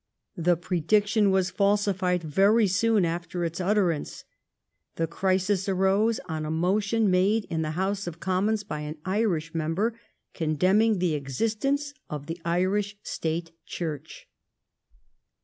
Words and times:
The 0.35 0.57
prediction 0.57 1.29
was 1.29 1.51
falsified 1.51 2.23
very 2.23 2.65
soon 2.65 3.05
after 3.05 3.45
its 3.45 3.61
utterance. 3.61 4.23
The 4.95 5.05
crisis 5.05 5.69
arose 5.69 6.19
on 6.27 6.43
a 6.43 6.49
motion 6.49 7.11
made 7.11 7.45
in 7.51 7.61
the 7.61 7.69
House 7.77 8.07
of 8.07 8.19
Commons 8.19 8.63
by 8.63 8.79
an 8.79 8.97
Irish 9.05 9.53
member 9.53 9.93
condemning 10.33 10.97
the 10.97 11.13
existence 11.13 11.93
of 12.09 12.25
the 12.25 12.41
Irish 12.43 12.97
State 13.03 13.51
Church. 13.67 14.27